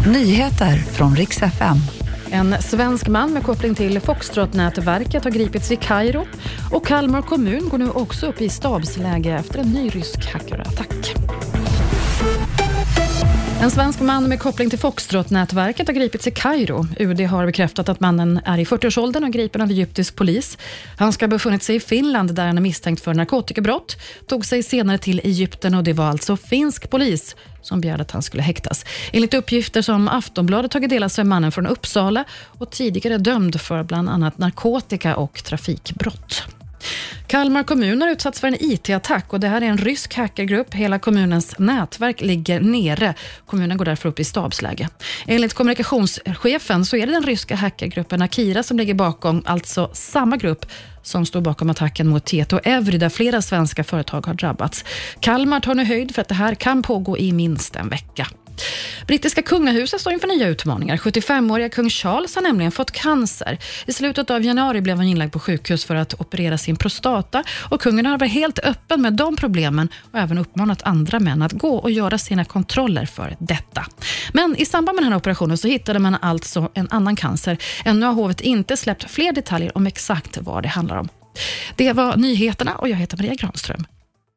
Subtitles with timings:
[0.00, 1.76] Nyheter från riks FM.
[2.30, 6.26] En svensk man med koppling till Foxtrot-nätverket har gripits i Kairo
[6.72, 11.14] och Kalmar kommun går nu också upp i stabsläge efter en ny rysk hackerattack.
[13.64, 16.86] En svensk man med koppling till Foxtrot-nätverket har gripits i Kairo.
[16.98, 20.58] UD har bekräftat att mannen är i 40-årsåldern och gripen av egyptisk polis.
[20.98, 23.96] Han ska ha befunnit sig i Finland där han är misstänkt för narkotikabrott,
[24.26, 28.22] tog sig senare till Egypten och det var alltså finsk polis som begärde att han
[28.22, 28.84] skulle häktas.
[29.12, 32.24] Enligt uppgifter som Aftonbladet tagit del av så är mannen från Uppsala
[32.58, 36.44] och tidigare dömd för bland annat narkotika och trafikbrott.
[37.34, 40.74] Kalmar kommun har utsatts för en IT-attack och det här är en rysk hackergrupp.
[40.74, 43.14] Hela kommunens nätverk ligger nere.
[43.46, 44.88] Kommunen går därför upp i stabsläge.
[45.26, 50.66] Enligt kommunikationschefen så är det den ryska hackergruppen Akira som ligger bakom, alltså samma grupp
[51.02, 54.84] som står bakom attacken mot Tieto Evry, där flera svenska företag har drabbats.
[55.20, 58.26] Kalmar tar nu höjd för att det här kan pågå i minst en vecka.
[59.06, 60.96] Brittiska kungahuset står inför nya utmaningar.
[60.96, 63.58] 75-åriga kung Charles har nämligen fått cancer.
[63.86, 67.80] I slutet av januari blev han inlagd på sjukhus för att operera sin prostata och
[67.80, 71.76] kungen har varit helt öppen med de problemen och även uppmanat andra män att gå
[71.76, 73.86] och göra sina kontroller för detta.
[74.32, 77.58] Men i samband med den här operationen så hittade man alltså en annan cancer.
[77.84, 81.08] Ännu har hovet inte släppt fler detaljer om exakt vad det handlar om.
[81.76, 83.86] Det var nyheterna och jag heter Maria Granström.